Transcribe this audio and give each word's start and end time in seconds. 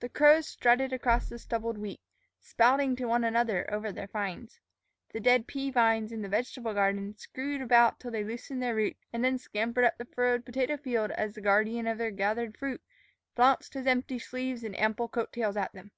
The 0.00 0.10
crows 0.10 0.46
strutted 0.48 0.92
across 0.92 1.30
the 1.30 1.38
stubbled 1.38 1.78
wheat, 1.78 2.02
spouting 2.38 2.94
to 2.96 3.06
one 3.06 3.24
another 3.24 3.64
over 3.72 3.90
their 3.90 4.06
finds. 4.06 4.60
The 5.14 5.18
dead 5.18 5.46
pea 5.46 5.70
vines 5.70 6.12
in 6.12 6.20
the 6.20 6.28
vegetable 6.28 6.74
garden 6.74 7.16
screwed 7.16 7.62
about 7.62 7.98
till 7.98 8.10
they 8.10 8.22
loosened 8.22 8.62
their 8.62 8.74
roots, 8.74 9.06
and 9.14 9.24
then 9.24 9.38
scampered 9.38 9.86
up 9.86 9.96
the 9.96 10.04
furrowed 10.04 10.44
potato 10.44 10.76
field 10.76 11.10
as 11.12 11.34
the 11.36 11.40
guardian 11.40 11.86
of 11.86 11.96
their 11.96 12.10
gathered 12.10 12.54
fruit 12.58 12.82
flounced 13.34 13.72
his 13.72 13.86
empty 13.86 14.18
sleeves 14.18 14.62
and 14.62 14.78
ample 14.78 15.08
coat 15.08 15.32
tails 15.32 15.56
at 15.56 15.72
them. 15.72 15.90